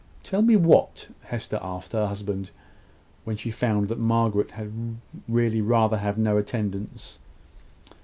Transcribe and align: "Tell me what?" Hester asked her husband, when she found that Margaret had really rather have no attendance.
"Tell 0.23 0.41
me 0.41 0.55
what?" 0.55 1.09
Hester 1.25 1.59
asked 1.61 1.91
her 1.91 2.07
husband, 2.07 2.49
when 3.23 3.37
she 3.37 3.51
found 3.51 3.87
that 3.89 3.99
Margaret 3.99 4.49
had 4.49 4.71
really 5.27 5.61
rather 5.61 5.97
have 5.97 6.17
no 6.17 6.37
attendance. 6.37 7.19